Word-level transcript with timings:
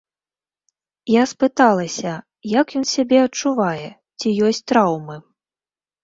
Я 1.15 1.23
спыталася, 1.33 2.13
як 2.59 2.67
ён 2.79 2.85
сябе 2.93 3.19
адчувае, 3.27 3.89
ці 4.23 4.27
ёсць 4.47 4.63
траўмы. 4.71 5.15